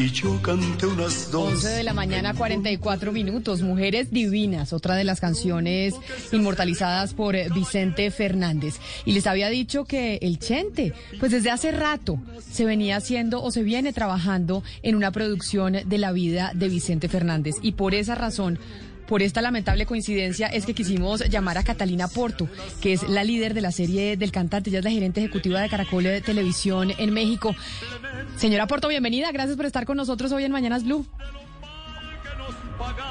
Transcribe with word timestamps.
Y 0.00 0.10
unas 0.86 1.30
dos. 1.30 1.52
11 1.52 1.68
de 1.68 1.82
la 1.82 1.92
mañana, 1.92 2.32
44 2.32 3.12
minutos. 3.12 3.60
Mujeres 3.60 4.10
Divinas, 4.10 4.72
otra 4.72 4.94
de 4.94 5.04
las 5.04 5.20
canciones 5.20 5.94
inmortalizadas 6.32 7.12
por 7.12 7.36
Vicente 7.52 8.10
Fernández. 8.10 8.76
Y 9.04 9.12
les 9.12 9.26
había 9.26 9.50
dicho 9.50 9.84
que 9.84 10.18
el 10.22 10.38
Chente, 10.38 10.94
pues 11.18 11.32
desde 11.32 11.50
hace 11.50 11.70
rato 11.70 12.18
se 12.50 12.64
venía 12.64 12.96
haciendo 12.96 13.42
o 13.42 13.50
se 13.50 13.62
viene 13.62 13.92
trabajando 13.92 14.62
en 14.82 14.94
una 14.94 15.12
producción 15.12 15.76
de 15.84 15.98
la 15.98 16.12
vida 16.12 16.52
de 16.54 16.70
Vicente 16.70 17.10
Fernández. 17.10 17.56
Y 17.60 17.72
por 17.72 17.94
esa 17.94 18.14
razón, 18.14 18.58
por 19.10 19.22
esta 19.22 19.42
lamentable 19.42 19.86
coincidencia 19.86 20.46
es 20.46 20.64
que 20.64 20.72
quisimos 20.72 21.28
llamar 21.28 21.58
a 21.58 21.64
Catalina 21.64 22.06
Porto, 22.06 22.48
que 22.80 22.92
es 22.92 23.08
la 23.08 23.24
líder 23.24 23.54
de 23.54 23.60
la 23.60 23.72
serie 23.72 24.16
del 24.16 24.30
cantante, 24.30 24.70
ella 24.70 24.78
es 24.78 24.84
la 24.84 24.92
gerente 24.92 25.18
ejecutiva 25.18 25.60
de 25.60 25.68
Caracol 25.68 26.04
de 26.04 26.20
Televisión 26.20 26.92
en 26.96 27.12
México. 27.12 27.52
Señora 28.36 28.68
Porto, 28.68 28.86
bienvenida, 28.86 29.32
gracias 29.32 29.56
por 29.56 29.66
estar 29.66 29.84
con 29.84 29.96
nosotros 29.96 30.30
hoy 30.30 30.44
en 30.44 30.52
Mañanas 30.52 30.84
Blue. 30.84 31.04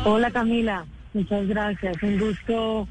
Hola 0.06 0.32
Camila, 0.32 0.86
muchas 1.14 1.46
gracias, 1.50 2.02
un 2.02 2.18
gusto 2.18 2.88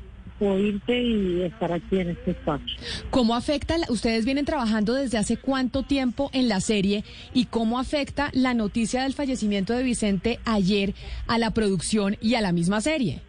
oírte 0.46 1.02
y 1.02 1.42
estar 1.42 1.72
aquí 1.72 1.98
en 1.98 2.10
este 2.10 2.32
espacio. 2.32 2.76
¿Cómo 3.10 3.34
afecta, 3.34 3.76
ustedes 3.88 4.24
vienen 4.24 4.44
trabajando 4.44 4.94
desde 4.94 5.18
hace 5.18 5.36
cuánto 5.36 5.82
tiempo 5.82 6.30
en 6.32 6.48
la 6.48 6.60
serie 6.60 7.04
y 7.34 7.46
cómo 7.46 7.78
afecta 7.78 8.30
la 8.32 8.54
noticia 8.54 9.02
del 9.02 9.14
fallecimiento 9.14 9.72
de 9.72 9.82
Vicente 9.82 10.38
ayer 10.44 10.94
a 11.26 11.38
la 11.38 11.50
producción 11.52 12.16
y 12.20 12.34
a 12.34 12.40
la 12.40 12.52
misma 12.52 12.80
serie? 12.80 13.20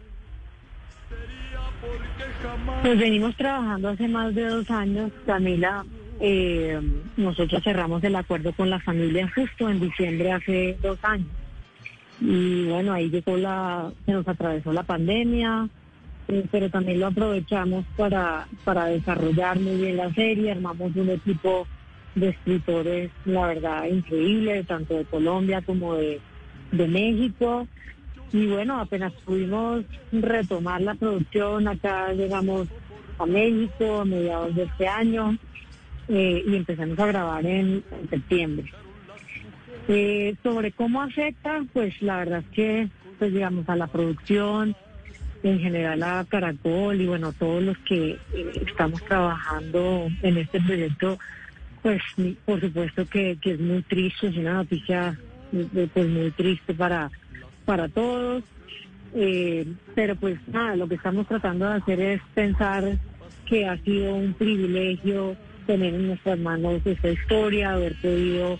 Pues 2.82 2.98
venimos 2.98 3.36
trabajando 3.36 3.88
hace 3.88 4.08
más 4.08 4.34
de 4.34 4.46
dos 4.46 4.70
años, 4.70 5.10
Camila. 5.26 5.84
Eh, 6.20 6.78
nosotros 7.16 7.62
cerramos 7.62 8.02
el 8.04 8.14
acuerdo 8.16 8.52
con 8.52 8.68
la 8.70 8.80
familia 8.80 9.30
justo 9.34 9.68
en 9.68 9.80
diciembre 9.80 10.32
hace 10.32 10.76
dos 10.82 10.98
años. 11.02 11.28
Y 12.20 12.66
bueno, 12.66 12.92
ahí 12.92 13.08
llegó 13.08 13.36
la, 13.36 13.90
se 14.04 14.12
nos 14.12 14.28
atravesó 14.28 14.72
la 14.72 14.82
pandemia, 14.82 15.68
pero 16.50 16.70
también 16.70 17.00
lo 17.00 17.08
aprovechamos 17.08 17.84
para, 17.96 18.46
para 18.64 18.86
desarrollar 18.86 19.58
muy 19.58 19.76
bien 19.76 19.96
la 19.96 20.12
serie, 20.14 20.52
armamos 20.52 20.94
un 20.94 21.10
equipo 21.10 21.66
de 22.14 22.28
escritores, 22.30 23.10
la 23.24 23.46
verdad, 23.46 23.84
increíble, 23.86 24.64
tanto 24.64 24.94
de 24.94 25.04
Colombia 25.04 25.62
como 25.62 25.94
de, 25.94 26.20
México. 26.72 27.66
Y 28.32 28.46
bueno, 28.46 28.80
apenas 28.80 29.12
pudimos 29.24 29.84
retomar 30.12 30.80
la 30.82 30.94
producción, 30.94 31.66
acá 31.66 32.12
llegamos 32.12 32.68
a 33.18 33.26
México 33.26 34.00
a 34.00 34.04
mediados 34.04 34.54
de 34.54 34.62
este 34.64 34.86
año 34.86 35.36
eh, 36.08 36.44
y 36.46 36.54
empezamos 36.54 36.98
a 36.98 37.06
grabar 37.06 37.44
en, 37.44 37.82
septiembre. 38.08 38.72
Eh, 39.88 40.36
sobre 40.44 40.70
cómo 40.70 41.02
afecta, 41.02 41.64
pues 41.72 42.00
la 42.02 42.18
verdad 42.18 42.40
es 42.40 42.54
que, 42.54 42.88
pues 43.18 43.32
digamos, 43.32 43.68
a 43.68 43.74
la 43.74 43.88
producción, 43.88 44.76
en 45.42 45.58
general 45.58 46.02
a 46.02 46.24
Caracol 46.28 47.00
y 47.00 47.06
bueno, 47.06 47.32
todos 47.32 47.62
los 47.62 47.78
que 47.78 48.18
eh, 48.34 48.62
estamos 48.66 49.02
trabajando 49.04 50.08
en 50.22 50.38
este 50.38 50.60
proyecto, 50.60 51.18
pues 51.82 52.02
por 52.44 52.60
supuesto 52.60 53.06
que, 53.06 53.38
es 53.42 53.60
muy 53.60 53.82
triste, 53.82 54.28
es 54.28 54.36
una 54.36 54.54
noticia 54.54 55.18
eh, 55.52 55.88
pues 55.92 56.08
muy 56.08 56.30
triste 56.32 56.74
para, 56.74 57.10
para 57.64 57.88
todos. 57.88 58.44
Eh, 59.14 59.66
pero 59.94 60.14
pues 60.14 60.38
nada, 60.48 60.76
lo 60.76 60.86
que 60.86 60.94
estamos 60.94 61.26
tratando 61.26 61.68
de 61.68 61.74
hacer 61.74 62.00
es 62.00 62.20
pensar 62.34 62.96
que 63.46 63.66
ha 63.66 63.76
sido 63.78 64.14
un 64.14 64.34
privilegio 64.34 65.36
tener 65.66 65.94
en 65.94 66.08
nuestras 66.08 66.38
manos 66.38 66.80
esta 66.84 67.10
historia, 67.10 67.72
haber 67.72 67.94
podido 68.00 68.58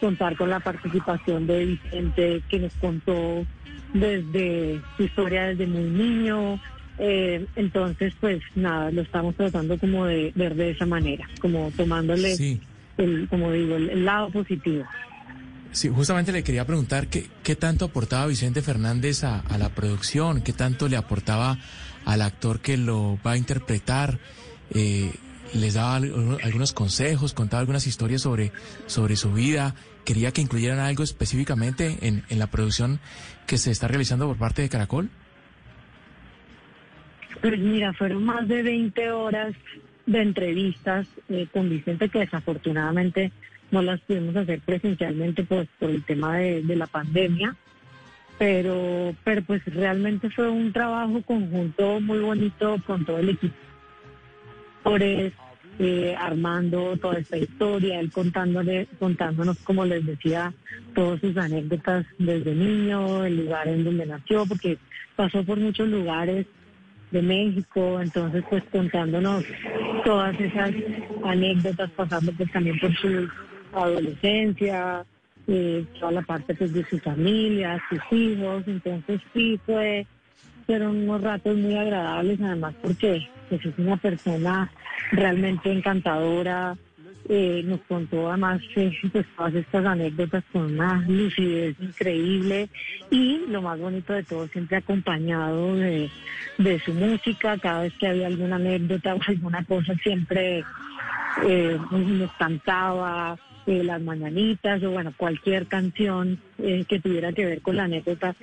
contar 0.00 0.36
con 0.36 0.50
la 0.50 0.58
participación 0.58 1.46
de 1.46 1.64
Vicente 1.66 2.42
que 2.48 2.58
nos 2.58 2.72
contó 2.74 3.46
desde 3.92 4.80
su 4.96 5.04
historia 5.04 5.44
desde 5.44 5.66
muy 5.66 5.84
niño. 5.84 6.60
Eh, 6.98 7.46
entonces, 7.56 8.12
pues 8.20 8.42
nada, 8.54 8.90
lo 8.90 9.02
estamos 9.02 9.34
tratando 9.34 9.78
como 9.78 10.04
de 10.06 10.32
ver 10.34 10.54
de 10.54 10.70
esa 10.70 10.86
manera, 10.86 11.28
como 11.40 11.70
tomándole, 11.76 12.60
el, 12.98 13.28
como 13.28 13.50
digo, 13.50 13.76
el, 13.76 14.04
lado 14.04 14.30
positivo. 14.30 14.84
Sí, 15.72 15.88
justamente 15.88 16.32
le 16.32 16.44
quería 16.44 16.66
preguntar 16.66 17.08
qué, 17.08 17.26
qué 17.42 17.56
tanto 17.56 17.86
aportaba 17.86 18.26
Vicente 18.26 18.60
Fernández 18.60 19.24
a, 19.24 19.40
a, 19.40 19.56
la 19.56 19.70
producción, 19.70 20.42
qué 20.42 20.52
tanto 20.52 20.86
le 20.86 20.96
aportaba 20.96 21.58
al 22.04 22.20
actor 22.20 22.60
que 22.60 22.76
lo 22.76 23.18
va 23.24 23.32
a 23.32 23.36
interpretar. 23.38 24.18
Eh, 24.74 25.12
les 25.54 25.74
daba 25.74 25.96
algunos 25.96 26.72
consejos, 26.72 27.32
contaba 27.34 27.60
algunas 27.60 27.86
historias 27.86 28.22
sobre, 28.22 28.52
sobre 28.86 29.16
su 29.16 29.32
vida. 29.32 29.74
Quería 30.04 30.32
que 30.32 30.40
incluyeran 30.40 30.78
algo 30.78 31.02
específicamente 31.02 31.98
en, 32.02 32.24
en 32.28 32.38
la 32.38 32.48
producción 32.48 33.00
que 33.46 33.58
se 33.58 33.70
está 33.70 33.88
realizando 33.88 34.26
por 34.26 34.36
parte 34.36 34.62
de 34.62 34.68
Caracol. 34.68 35.10
Pues 37.40 37.58
mira, 37.58 37.92
fueron 37.92 38.24
más 38.24 38.46
de 38.48 38.62
20 38.62 39.10
horas 39.10 39.54
de 40.06 40.22
entrevistas 40.22 41.06
eh, 41.28 41.46
con 41.52 41.68
Vicente 41.68 42.08
que 42.08 42.20
desafortunadamente 42.20 43.32
no 43.70 43.82
las 43.82 44.00
pudimos 44.00 44.36
hacer 44.36 44.60
presencialmente 44.60 45.44
pues, 45.44 45.68
por 45.78 45.90
el 45.90 46.02
tema 46.04 46.38
de, 46.38 46.62
de 46.62 46.76
la 46.76 46.86
pandemia 46.86 47.56
pero 48.38 49.14
pero 49.22 49.42
pues 49.42 49.64
realmente 49.66 50.28
fue 50.30 50.48
un 50.48 50.72
trabajo 50.72 51.22
conjunto 51.22 52.00
muy 52.00 52.18
bonito 52.18 52.76
con 52.84 53.04
todo 53.04 53.18
el 53.18 53.30
equipo 53.30 53.54
eh, 55.78 56.14
armando 56.18 56.96
toda 56.96 57.18
esta 57.18 57.36
historia, 57.36 57.98
él 57.98 58.10
contándole, 58.10 58.86
contándonos, 58.98 59.58
como 59.60 59.84
les 59.84 60.04
decía, 60.04 60.52
todas 60.94 61.20
sus 61.20 61.36
anécdotas 61.36 62.04
desde 62.18 62.54
niño, 62.54 63.24
el 63.24 63.44
lugar 63.44 63.68
en 63.68 63.84
donde 63.84 64.06
nació, 64.06 64.46
porque 64.46 64.78
pasó 65.16 65.42
por 65.44 65.58
muchos 65.58 65.88
lugares 65.88 66.46
de 67.10 67.22
México, 67.22 68.00
entonces 68.00 68.44
pues 68.48 68.62
contándonos 68.70 69.44
todas 70.04 70.38
esas 70.40 70.72
anécdotas, 71.24 71.90
pasando 71.90 72.32
pues 72.32 72.50
también 72.52 72.78
por 72.78 72.94
su 72.96 73.28
adolescencia, 73.72 75.04
eh, 75.46 75.84
toda 75.98 76.12
la 76.12 76.22
parte 76.22 76.54
pues 76.54 76.72
de 76.72 76.84
su 76.84 76.98
familia, 76.98 77.82
sus 77.88 78.00
hijos, 78.10 78.62
entonces 78.66 79.20
sí 79.34 79.60
fue 79.66 80.06
fueron 80.62 80.96
unos 81.08 81.20
ratos 81.22 81.56
muy 81.56 81.76
agradables, 81.76 82.40
además 82.40 82.74
porque 82.82 83.26
pues, 83.48 83.64
es 83.64 83.78
una 83.78 83.96
persona 83.96 84.70
realmente 85.12 85.70
encantadora. 85.70 86.76
Eh, 87.28 87.62
nos 87.64 87.80
contó 87.82 88.28
además 88.28 88.60
eh, 88.74 88.90
pues, 89.12 89.24
todas 89.36 89.54
estas 89.54 89.86
anécdotas 89.86 90.42
con 90.52 90.74
una 90.74 91.04
lucidez 91.06 91.76
increíble 91.80 92.68
y 93.10 93.42
lo 93.46 93.62
más 93.62 93.78
bonito 93.78 94.12
de 94.12 94.24
todo, 94.24 94.48
siempre 94.48 94.78
acompañado 94.78 95.76
de, 95.76 96.10
de 96.58 96.80
su 96.80 96.92
música. 96.92 97.56
Cada 97.58 97.82
vez 97.82 97.92
que 98.00 98.08
había 98.08 98.26
alguna 98.26 98.56
anécdota 98.56 99.14
o 99.14 99.20
alguna 99.24 99.64
cosa, 99.64 99.94
siempre 100.02 100.64
eh, 101.46 101.78
nos 101.90 102.32
cantaba 102.32 103.38
eh, 103.66 103.84
las 103.84 104.02
mañanitas 104.02 104.82
o 104.82 104.90
bueno, 104.90 105.12
cualquier 105.16 105.66
canción 105.66 106.40
eh, 106.58 106.84
que 106.88 106.98
tuviera 106.98 107.32
que 107.32 107.46
ver 107.46 107.62
con 107.62 107.76
la 107.76 107.84
anécdota 107.84 108.34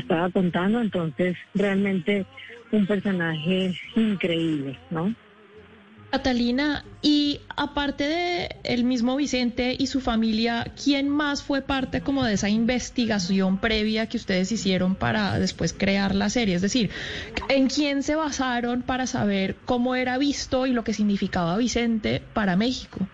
estaba 0.00 0.30
contando. 0.30 0.80
Entonces, 0.80 1.36
realmente 1.54 2.26
un 2.72 2.86
personaje 2.86 3.74
increíble, 3.94 4.78
¿no? 4.90 5.14
Catalina, 6.10 6.84
y 7.02 7.40
aparte 7.56 8.04
de 8.04 8.56
el 8.64 8.84
mismo 8.84 9.16
Vicente 9.16 9.76
y 9.78 9.88
su 9.88 10.00
familia, 10.00 10.72
¿quién 10.82 11.08
más 11.08 11.42
fue 11.42 11.62
parte 11.62 12.00
como 12.00 12.24
de 12.24 12.34
esa 12.34 12.48
investigación 12.48 13.58
previa 13.58 14.06
que 14.06 14.16
ustedes 14.16 14.50
hicieron 14.52 14.94
para 14.94 15.38
después 15.38 15.72
crear 15.72 16.14
la 16.14 16.30
serie? 16.30 16.54
Es 16.54 16.62
decir, 16.62 16.90
¿en 17.48 17.68
quién 17.68 18.02
se 18.02 18.14
basaron 18.14 18.82
para 18.82 19.06
saber 19.06 19.56
cómo 19.64 19.94
era 19.94 20.16
visto 20.16 20.66
y 20.66 20.72
lo 20.72 20.84
que 20.84 20.94
significaba 20.94 21.58
Vicente 21.58 22.22
para 22.32 22.56
México? 22.56 23.06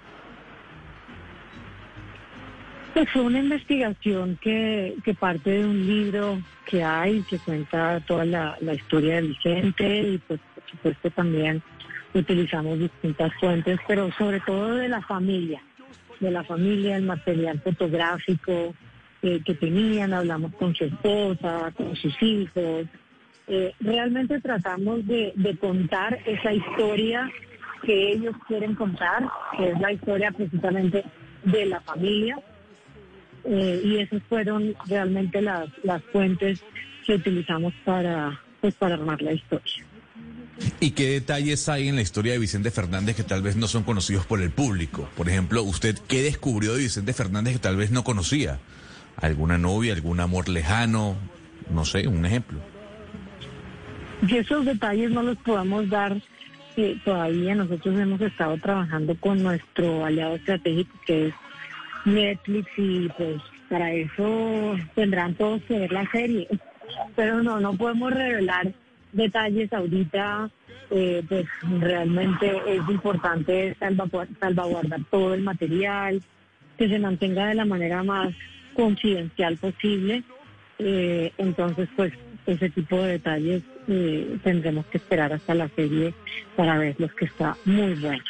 Pues 2.95 3.09
fue 3.11 3.23
una 3.23 3.39
investigación 3.39 4.39
que, 4.41 4.95
parte 5.19 5.51
de 5.51 5.65
un 5.65 5.87
libro 5.87 6.39
que 6.67 6.85
hay, 6.85 7.23
que 7.23 7.39
cuenta 7.39 8.01
toda 8.01 8.25
la, 8.27 8.59
historia 8.75 9.17
de 9.17 9.29
Vicente 9.29 10.03
y 10.03 10.19
pues 10.19 10.41
por 10.55 10.71
supuesto 10.71 11.11
también 11.11 11.63
utilizamos 12.13 12.79
distintas 12.79 13.33
fuentes, 13.41 13.79
pero 13.89 14.13
sobre 14.13 14.41
todo 14.41 14.75
de 14.75 14.89
la 14.89 15.01
familia, 15.01 15.63
de 16.21 16.31
la 16.31 16.45
familia, 16.45 16.97
el 16.97 17.05
material 17.05 17.61
fotográfico 17.61 18.75
eh, 19.23 19.41
que 19.43 19.55
tenían, 19.55 20.13
hablamos 20.13 20.55
con 20.57 20.75
su 20.75 20.85
esposa, 20.85 21.73
con 21.75 21.97
sus 21.97 22.15
hijos. 22.23 22.87
Eh, 23.49 23.73
realmente 23.81 24.39
tratamos 24.41 25.07
de 25.07 25.57
contar 25.59 26.19
esa 26.27 26.53
historia 26.53 27.31
que 27.83 28.13
ellos 28.13 28.35
quieren 28.47 28.75
contar, 28.75 29.29
que 29.57 29.71
es 29.71 29.81
la 29.81 29.93
historia 29.93 30.31
precisamente 30.31 31.05
de 31.45 31.67
la 31.67 31.81
familia. 31.81 32.39
Eh, 33.45 33.83
y 33.85 33.99
esas 33.99 34.23
fueron 34.29 34.75
realmente 34.87 35.43
las, 35.43 35.69
las 35.83 36.03
fuentes 36.05 36.61
que 37.05 37.15
utilizamos 37.15 37.73
para, 37.85 38.41
pues, 38.61 38.75
para 38.75 38.95
armar 38.95 39.21
la 39.23 39.33
historia. 39.33 39.85
¿Y 40.81 40.91
qué 40.93 41.11
detalles 41.11 41.69
hay 41.69 41.89
en 41.89 41.97
la 41.97 42.03
historia 42.03 42.33
de 42.33 42.39
Vicente 42.39 42.71
Fernández 42.71 43.17
que 43.17 43.25
tal 43.25 43.43
vez 43.43 43.57
no 43.57 43.67
son 43.67 43.83
conocidos 43.83 44.27
por 44.27 44.41
el 44.41 44.51
público? 44.51 45.09
Por 45.17 45.29
ejemplo, 45.29 45.63
¿usted 45.63 45.99
qué 46.09 46.23
descubrió 46.23 46.75
de 46.75 46.81
Vicente 46.81 47.13
Fernández 47.13 47.55
que 47.55 47.59
tal 47.59 47.77
vez 47.77 47.91
no 47.91 48.05
conocía? 48.05 48.61
¿Alguna 49.17 49.59
novia, 49.59 49.93
algún 49.95 50.21
amor 50.21 50.49
lejano? 50.49 51.17
No 51.71 51.85
sé, 51.85 52.07
un 52.07 52.25
ejemplo. 52.27 52.59
Y 54.27 54.37
esos 54.37 54.65
detalles 54.65 55.11
no 55.11 55.23
los 55.23 55.37
podemos 55.39 55.89
dar 55.89 56.21
eh, 56.77 56.97
todavía. 57.05 57.55
Nosotros 57.55 57.99
hemos 57.99 58.21
estado 58.21 58.57
trabajando 58.59 59.17
con 59.17 59.43
nuestro 59.43 60.05
aliado 60.05 60.37
estratégico 60.37 60.97
que 61.07 61.29
es 61.29 61.35
Netflix 62.05 62.71
y 62.77 63.09
pues 63.11 63.41
para 63.69 63.93
eso 63.93 64.77
tendrán 64.95 65.35
todos 65.35 65.63
que 65.63 65.79
ver 65.79 65.93
la 65.93 66.11
serie. 66.11 66.49
Pero 67.17 67.43
no, 67.43 67.61
no 67.61 67.75
podemos 67.75 68.13
revelar 68.13 68.73
detalles 69.13 69.73
ahorita. 69.73 70.51
Eh, 70.95 71.23
pues 71.27 71.47
realmente 71.81 72.53
es 72.67 72.87
importante 72.87 73.75
salvaguardar 73.79 75.01
todo 75.11 75.33
el 75.33 75.41
material, 75.41 76.21
que 76.77 76.87
se 76.87 76.99
mantenga 76.99 77.47
de 77.47 77.55
la 77.55 77.65
manera 77.65 78.03
más 78.03 78.35
confidencial 78.75 79.57
posible. 79.57 80.23
Eh, 80.79 81.33
entonces, 81.39 81.89
pues 81.97 82.13
ese 82.47 82.69
tipo 82.71 83.01
de 83.01 83.13
detalles 83.13 83.63
eh, 83.89 84.37
tendremos 84.43 84.85
que 84.87 84.99
esperar 84.99 85.33
hasta 85.33 85.55
la 85.55 85.69
serie 85.69 86.13
para 86.57 86.77
verlos, 86.77 87.13
que 87.15 87.25
está 87.25 87.57
muy 87.65 87.95
bueno. 87.95 88.23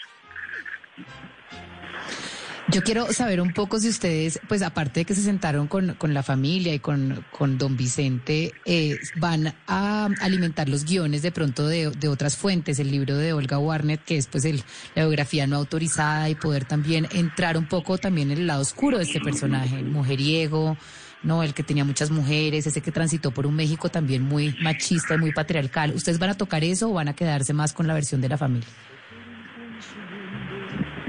Yo 2.72 2.82
quiero 2.82 3.12
saber 3.12 3.42
un 3.42 3.52
poco 3.52 3.78
si 3.78 3.90
ustedes, 3.90 4.40
pues 4.48 4.62
aparte 4.62 5.00
de 5.00 5.04
que 5.04 5.14
se 5.14 5.20
sentaron 5.20 5.66
con, 5.66 5.92
con 5.98 6.14
la 6.14 6.22
familia 6.22 6.72
y 6.72 6.78
con, 6.78 7.22
con 7.30 7.58
don 7.58 7.76
Vicente, 7.76 8.54
eh, 8.64 8.98
van 9.16 9.54
a 9.66 10.08
alimentar 10.22 10.70
los 10.70 10.86
guiones 10.86 11.20
de 11.20 11.32
pronto 11.32 11.68
de, 11.68 11.90
de, 11.90 12.08
otras 12.08 12.34
fuentes, 12.38 12.78
el 12.78 12.90
libro 12.90 13.18
de 13.18 13.34
Olga 13.34 13.58
Warnet, 13.58 14.02
que 14.02 14.16
es 14.16 14.26
pues 14.26 14.46
el, 14.46 14.62
la 14.94 15.02
biografía 15.02 15.46
no 15.46 15.56
autorizada 15.56 16.30
y 16.30 16.34
poder 16.34 16.64
también 16.64 17.08
entrar 17.12 17.58
un 17.58 17.68
poco 17.68 17.98
también 17.98 18.30
en 18.30 18.38
el 18.38 18.46
lado 18.46 18.62
oscuro 18.62 18.96
de 18.96 19.04
este 19.04 19.20
personaje, 19.20 19.78
el 19.78 19.90
mujeriego, 19.90 20.78
no, 21.22 21.42
el 21.42 21.52
que 21.52 21.62
tenía 21.62 21.84
muchas 21.84 22.10
mujeres, 22.10 22.66
ese 22.66 22.80
que 22.80 22.90
transitó 22.90 23.32
por 23.32 23.46
un 23.46 23.54
México 23.54 23.90
también 23.90 24.22
muy 24.22 24.56
machista 24.62 25.14
y 25.16 25.18
muy 25.18 25.32
patriarcal. 25.32 25.92
¿Ustedes 25.94 26.18
van 26.18 26.30
a 26.30 26.38
tocar 26.38 26.64
eso 26.64 26.88
o 26.88 26.94
van 26.94 27.08
a 27.08 27.14
quedarse 27.14 27.52
más 27.52 27.74
con 27.74 27.86
la 27.86 27.92
versión 27.92 28.22
de 28.22 28.30
la 28.30 28.38
familia? 28.38 28.68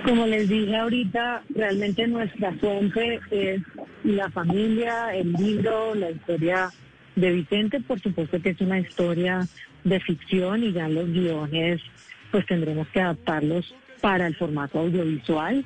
Como 0.03 0.25
les 0.27 0.49
dije 0.49 0.75
ahorita, 0.75 1.43
realmente 1.55 2.05
nuestra 2.07 2.51
fuente 2.53 3.21
es 3.31 3.61
la 4.03 4.29
familia, 4.31 5.15
el 5.15 5.31
libro, 5.31 5.95
la 5.95 6.11
historia 6.11 6.69
de 7.15 7.31
Vicente. 7.31 7.79
Por 7.79 8.01
supuesto 8.01 8.41
que 8.41 8.49
es 8.49 8.59
una 8.59 8.79
historia 8.79 9.47
de 9.85 9.99
ficción 10.01 10.63
y 10.63 10.73
ya 10.73 10.89
los 10.89 11.09
guiones 11.09 11.81
pues 12.31 12.45
tendremos 12.47 12.87
que 12.89 12.99
adaptarlos 12.99 13.73
para 14.01 14.27
el 14.27 14.35
formato 14.35 14.79
audiovisual. 14.79 15.63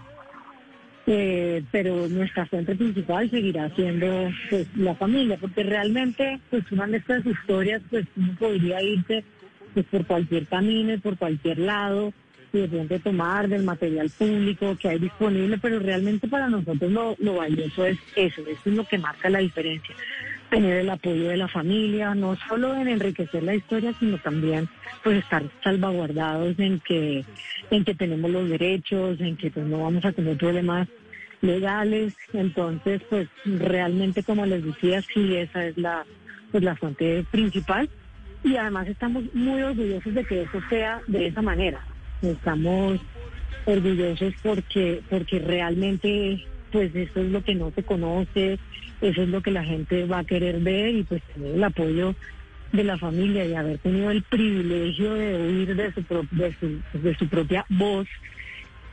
Eh, 1.07 1.63
pero 1.71 2.07
nuestra 2.07 2.45
fuente 2.45 2.75
principal 2.75 3.29
seguirá 3.31 3.73
siendo 3.75 4.29
pues 4.49 4.67
la 4.75 4.93
familia, 4.93 5.37
porque 5.39 5.63
realmente 5.63 6.39
pues 6.51 6.69
una 6.71 6.85
de 6.85 6.97
estas 6.97 7.25
historias 7.25 7.81
pues 7.89 8.05
uno 8.15 8.35
podría 8.37 8.83
irse 8.83 9.23
pues 9.73 9.85
por 9.87 10.05
cualquier 10.05 10.45
camino, 10.47 10.99
por 10.99 11.17
cualquier 11.17 11.59
lado, 11.59 12.13
y 12.53 12.67
de 12.67 12.99
tomar 12.99 13.47
del 13.47 13.63
material 13.63 14.09
público 14.09 14.77
que 14.79 14.89
hay 14.89 14.99
disponible, 14.99 15.57
pero 15.57 15.79
realmente 15.79 16.27
para 16.27 16.47
nosotros 16.47 16.91
lo, 16.91 17.15
lo 17.19 17.35
valioso 17.35 17.85
es 17.85 17.97
eso, 18.15 18.41
eso 18.41 18.61
es 18.65 18.73
lo 18.73 18.85
que 18.85 18.97
marca 18.97 19.29
la 19.29 19.39
diferencia. 19.39 19.95
Tener 20.49 20.77
el 20.77 20.89
apoyo 20.89 21.27
de 21.27 21.37
la 21.37 21.47
familia, 21.49 22.15
no 22.15 22.37
solo 22.47 22.73
en 22.75 22.87
enriquecer 22.87 23.43
la 23.43 23.55
historia, 23.55 23.93
sino 23.99 24.17
también 24.19 24.69
pues 25.03 25.17
estar 25.17 25.43
salvaguardados 25.63 26.57
en 26.57 26.79
que, 26.79 27.25
en 27.69 27.83
que 27.83 27.95
tenemos 27.95 28.31
los 28.31 28.49
derechos, 28.49 29.19
en 29.19 29.35
que 29.35 29.51
pues 29.51 29.65
no 29.65 29.83
vamos 29.83 30.05
a 30.05 30.13
tener 30.13 30.37
problemas 30.37 30.87
legales. 31.41 32.15
Entonces, 32.31 33.01
pues 33.09 33.27
realmente 33.45 34.23
como 34.23 34.45
les 34.45 34.63
decía, 34.63 35.01
sí 35.01 35.35
esa 35.35 35.65
es 35.65 35.77
la, 35.77 36.05
pues 36.51 36.63
la 36.63 36.75
fuente 36.77 37.25
principal. 37.29 37.89
Y 38.43 38.55
además 38.55 38.87
estamos 38.87 39.23
muy 39.33 39.61
orgullosos 39.61 40.13
de 40.13 40.23
que 40.23 40.43
eso 40.43 40.61
sea 40.69 41.01
de 41.07 41.27
esa 41.27 41.41
manera. 41.41 41.83
Estamos 42.21 42.99
orgullosos 43.65 44.33
porque, 44.41 45.03
porque 45.09 45.39
realmente 45.39 46.47
pues 46.71 46.93
eso 46.93 47.21
es 47.21 47.31
lo 47.31 47.41
que 47.41 47.55
no 47.55 47.71
se 47.71 47.83
conoce, 47.83 48.59
eso 49.01 49.21
es 49.21 49.29
lo 49.29 49.41
que 49.41 49.51
la 49.51 49.63
gente 49.63 50.05
va 50.05 50.19
a 50.19 50.25
querer 50.25 50.59
ver 50.59 50.95
y 50.95 51.03
pues 51.03 51.23
tener 51.23 51.55
el 51.55 51.63
apoyo 51.63 52.13
de 52.71 52.83
la 52.83 52.97
familia 52.97 53.45
y 53.45 53.53
haber 53.53 53.79
tenido 53.79 54.11
el 54.11 54.23
privilegio 54.23 55.13
de 55.13 55.35
oír 55.35 55.75
de 55.75 55.93
su, 55.93 56.01
de 56.31 56.55
su, 56.59 56.81
de 56.97 57.15
su 57.15 57.27
propia 57.29 57.65
voz 57.69 58.07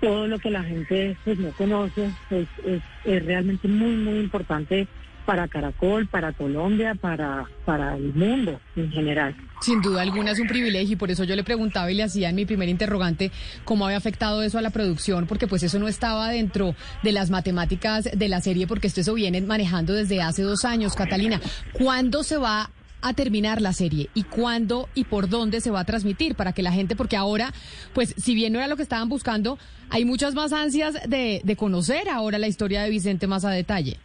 todo 0.00 0.26
lo 0.26 0.38
que 0.38 0.50
la 0.50 0.62
gente 0.62 1.16
pues 1.24 1.38
no 1.38 1.52
conoce, 1.52 2.12
pues 2.28 2.46
es, 2.62 2.82
es 3.04 3.24
realmente 3.24 3.66
muy, 3.68 3.96
muy 3.96 4.18
importante 4.18 4.86
para 5.24 5.48
Caracol, 5.48 6.06
para 6.06 6.32
Colombia, 6.32 6.94
para, 6.94 7.46
para 7.64 7.96
el 7.96 8.14
mundo 8.14 8.60
en 8.76 8.90
general. 8.90 9.34
Sin 9.60 9.80
duda 9.80 10.02
alguna 10.02 10.32
es 10.32 10.40
un 10.40 10.46
privilegio 10.46 10.94
y 10.94 10.96
por 10.96 11.10
eso 11.10 11.24
yo 11.24 11.36
le 11.36 11.44
preguntaba 11.44 11.90
y 11.90 11.94
le 11.94 12.02
hacía 12.02 12.28
en 12.28 12.36
mi 12.36 12.44
primer 12.44 12.68
interrogante 12.68 13.30
cómo 13.64 13.86
había 13.86 13.96
afectado 13.96 14.42
eso 14.42 14.58
a 14.58 14.62
la 14.62 14.70
producción, 14.70 15.26
porque 15.26 15.46
pues 15.46 15.62
eso 15.62 15.78
no 15.78 15.88
estaba 15.88 16.28
dentro 16.28 16.74
de 17.02 17.12
las 17.12 17.30
matemáticas 17.30 18.08
de 18.12 18.28
la 18.28 18.40
serie, 18.40 18.66
porque 18.66 18.86
esto 18.86 19.00
eso 19.00 19.14
viene 19.14 19.40
manejando 19.40 19.94
desde 19.94 20.20
hace 20.20 20.42
dos 20.42 20.64
años. 20.64 20.94
Catalina, 20.94 21.40
¿cuándo 21.72 22.22
se 22.22 22.36
va 22.36 22.70
a 23.04 23.12
terminar 23.12 23.60
la 23.60 23.74
serie 23.74 24.08
y 24.14 24.22
cuándo 24.22 24.88
y 24.94 25.04
por 25.04 25.28
dónde 25.28 25.60
se 25.60 25.70
va 25.70 25.80
a 25.80 25.84
transmitir 25.84 26.34
para 26.34 26.52
que 26.52 26.62
la 26.62 26.72
gente, 26.72 26.96
porque 26.96 27.16
ahora, 27.16 27.52
pues 27.92 28.14
si 28.16 28.34
bien 28.34 28.54
no 28.54 28.58
era 28.58 28.66
lo 28.66 28.76
que 28.76 28.82
estaban 28.82 29.10
buscando, 29.10 29.58
hay 29.90 30.06
muchas 30.06 30.34
más 30.34 30.54
ansias 30.54 30.94
de, 31.06 31.42
de 31.44 31.56
conocer 31.56 32.08
ahora 32.08 32.38
la 32.38 32.48
historia 32.48 32.82
de 32.82 32.88
Vicente 32.88 33.26
más 33.26 33.44
a 33.44 33.50
detalle. 33.50 33.98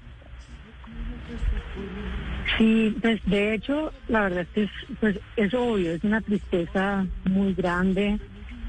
Sí, 2.59 2.93
pues 3.01 3.21
de 3.25 3.53
hecho, 3.53 3.93
la 4.09 4.23
verdad 4.23 4.41
es 4.41 4.49
que 4.49 4.63
es, 4.63 4.69
pues, 4.99 5.19
es 5.37 5.53
obvio, 5.53 5.93
es 5.93 6.03
una 6.03 6.19
tristeza 6.19 7.07
muy 7.23 7.53
grande, 7.53 8.19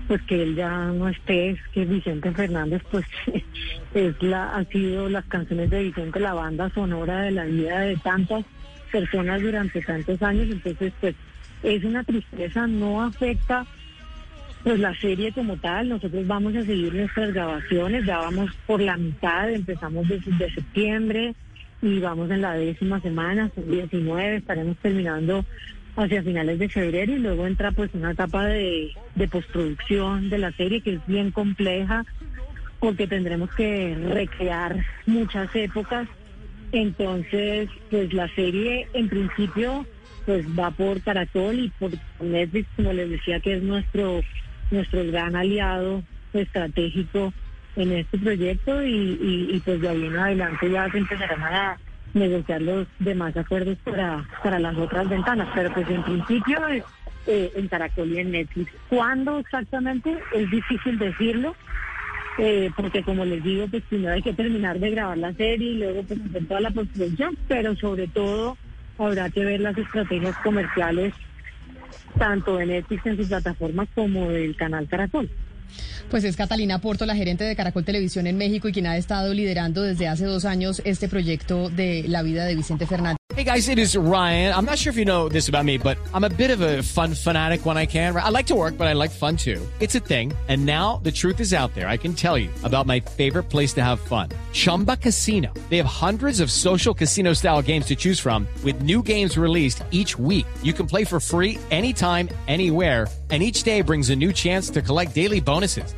pues 0.07 0.23
que 0.23 0.45
él 0.45 0.55
ya 0.55 0.71
no 0.93 1.09
esté, 1.09 1.51
es 1.51 1.59
que 1.73 1.85
Vicente 1.85 2.31
Fernández, 2.31 2.83
pues 2.89 3.05
es 3.95 4.23
la, 4.23 4.55
ha 4.55 4.65
sido 4.67 5.09
las 5.09 5.25
canciones 5.25 5.71
de 5.71 5.83
Vicente 5.83 6.21
la 6.21 6.35
banda 6.35 6.71
sonora 6.71 7.23
de 7.23 7.33
la 7.33 7.45
vida 7.47 7.81
de 7.81 7.97
tantas 7.97 8.45
personas 8.93 9.43
durante 9.43 9.83
tantos 9.83 10.23
años, 10.23 10.47
entonces 10.49 10.93
pues 11.01 11.17
es 11.65 11.83
una 11.83 12.05
tristeza, 12.05 12.69
no 12.69 13.03
afecta 13.03 13.67
pues 14.63 14.79
la 14.79 14.95
serie 15.01 15.33
como 15.33 15.57
tal, 15.57 15.89
nosotros 15.89 16.25
vamos 16.29 16.55
a 16.55 16.65
seguir 16.65 16.95
nuestras 16.95 17.33
grabaciones, 17.35 18.07
ya 18.07 18.19
vamos 18.19 18.53
por 18.69 18.81
la 18.81 18.97
mitad, 18.97 19.51
empezamos 19.51 20.07
desde 20.07 20.55
septiembre, 20.55 21.35
y 21.83 21.99
vamos 21.99 22.31
en 22.31 22.43
la 22.43 22.55
décima 22.55 23.01
semana, 23.01 23.51
son 23.55 23.71
19, 23.71 24.37
estaremos 24.37 24.77
terminando 24.79 25.45
hacia 25.97 26.23
finales 26.23 26.59
de 26.59 26.69
febrero 26.69 27.13
y 27.13 27.19
luego 27.19 27.47
entra 27.47 27.73
pues 27.73 27.91
una 27.95 28.13
etapa 28.13 28.45
de, 28.47 28.93
postproducción 29.31 30.31
de 30.31 30.39
la 30.39 30.53
serie 30.53 30.81
que 30.81 30.95
es 30.95 31.07
bien 31.07 31.31
compleja 31.31 32.05
porque 32.79 33.07
tendremos 33.07 33.51
que 33.55 33.95
recrear 33.95 34.85
muchas 35.07 35.55
épocas. 35.55 36.09
Entonces, 36.73 37.69
pues 37.91 38.13
la 38.15 38.29
serie 38.35 38.89
en 38.95 39.09
principio 39.09 39.87
pues 40.25 40.47
va 40.59 40.71
por 40.71 41.03
Caracol 41.03 41.59
y 41.59 41.69
por 41.71 41.91
Netflix, 42.21 42.69
como 42.77 42.93
les 42.93 43.11
decía, 43.11 43.41
que 43.41 43.55
es 43.55 43.63
nuestro, 43.63 44.21
nuestro 44.71 45.05
gran 45.07 45.35
aliado 45.35 46.03
estratégico 46.33 47.33
en 47.77 47.93
este 47.93 48.19
proyecto 48.19 48.83
y, 48.85 49.61
pues 49.65 49.81
de 49.81 49.89
ahí 49.89 50.07
en 50.07 50.17
adelante 50.17 50.71
ya 50.71 50.91
se 50.91 50.99
empezarán 50.99 51.43
a 51.43 51.79
negociar 52.15 52.61
los 52.63 52.87
demás 52.99 53.37
acuerdos 53.37 53.79
para, 53.85 54.27
para 54.43 54.59
las 54.59 54.77
otras 54.77 55.09
ventanas, 55.09 55.49
pero 55.55 55.73
pues 55.73 55.89
en 55.89 56.03
principio 56.03 56.59
eh, 57.27 57.53
en 57.55 57.69
Caracol 57.69 58.11
y 58.11 58.19
en 58.19 58.33
Netflix. 58.33 58.73
¿Cuándo 58.89 59.39
exactamente? 59.39 60.19
Es 60.35 60.51
difícil 60.51 60.99
decirlo, 60.99 61.55
eh, 62.39 62.71
porque 62.77 63.03
como 63.03 63.25
les 63.25 63.43
digo, 63.45 63.69
pues 63.69 63.83
primero 63.89 64.15
hay 64.15 64.23
que 64.23 64.33
terminar 64.33 64.79
de 64.79 64.91
grabar 64.91 65.19
la 65.19 65.33
serie 65.35 65.73
y 65.73 65.79
luego 65.79 66.03
pues 66.03 66.21
hacer 66.29 66.47
toda 66.47 66.61
la 66.61 66.71
postproducción, 66.71 67.37
pero 67.47 67.77
sobre 67.77 68.09
todo 68.09 68.57
habrá 68.99 69.31
que 69.31 69.45
ver 69.45 69.61
las 69.61 69.79
estrategias 69.79 70.37
comerciales 70.39 71.15
tanto 72.19 72.57
de 72.57 72.67
Netflix 72.67 73.07
en 73.07 73.17
sus 73.17 73.29
plataformas 73.29 73.89
como 73.95 74.31
del 74.31 74.57
canal 74.57 74.89
Caracol. 74.89 75.31
Pues 76.11 76.25
es 76.25 76.37
Catalina 76.37 76.81
Porto, 76.81 77.07
la 77.07 77.15
gerente 77.15 77.45
de 77.45 77.55
Caracol 77.55 77.85
Televisión 77.85 78.27
en 78.27 78.37
México 78.37 78.69
y 78.69 78.73
quien 78.73 78.89
ha 78.89 78.97
estado 78.97 79.33
liderando 79.33 79.83
desde 79.83 80.09
hace 80.09 80.25
dos 80.25 80.45
años 80.45 80.83
este 80.85 81.09
proyecto 81.09 81.71
de 81.71 82.03
la 82.09 82.23
vida 82.23 82.47
de 82.47 82.57
Vicente 82.57 82.85
Fernández. 82.85 83.17
Hey 83.37 83.45
guys, 83.45 83.69
it 83.69 83.79
is 83.79 83.97
Ryan. 83.97 84.53
I'm 84.53 84.65
not 84.65 84.77
sure 84.77 84.91
if 84.91 84.99
you 84.99 85.05
know 85.05 85.29
this 85.29 85.49
about 85.49 85.65
me, 85.65 85.79
but 85.79 85.97
I'm 86.13 86.25
a 86.25 86.29
bit 86.29 86.51
of 86.51 86.63
a 86.63 86.83
fun 86.83 87.15
fanatic 87.15 87.65
when 87.65 87.79
I 87.79 87.87
can. 87.87 88.17
I 88.17 88.29
like 88.29 88.47
to 88.49 88.57
work, 88.57 88.77
but 88.77 88.89
I 88.89 88.93
like 88.93 89.13
fun 89.13 89.37
too. 89.37 89.65
It's 89.79 89.95
a 89.95 90.01
thing. 90.01 90.33
And 90.49 90.67
now 90.67 91.01
the 91.05 91.13
truth 91.13 91.39
is 91.39 91.55
out 91.55 91.73
there. 91.75 91.87
I 91.87 91.97
can 91.97 92.13
tell 92.13 92.37
you 92.37 92.51
about 92.65 92.87
my 92.87 92.99
favorite 92.99 93.45
place 93.45 93.73
to 93.75 93.85
have 93.85 94.01
fun. 94.01 94.31
Chumba 94.53 94.97
Casino. 94.97 95.55
They 95.71 95.77
have 95.77 95.87
hundreds 95.87 96.41
of 96.41 96.51
social 96.51 96.93
casino 96.93 97.35
style 97.35 97.63
games 97.63 97.87
to 97.87 97.95
choose 97.95 98.19
from 98.19 98.49
with 98.65 98.83
new 98.83 99.01
games 99.01 99.39
released 99.39 99.85
each 99.93 100.19
week. 100.19 100.47
You 100.61 100.73
can 100.73 100.87
play 100.87 101.05
for 101.05 101.21
free 101.21 101.57
anytime, 101.71 102.29
anywhere 102.49 103.07
and 103.31 103.43
each 103.43 103.63
day 103.63 103.81
brings 103.81 104.11
a 104.11 104.17
new 104.17 104.33
chance 104.33 104.71
to 104.71 104.83
collect 104.83 105.15
daily 105.15 105.41
bonuses. 105.41 105.95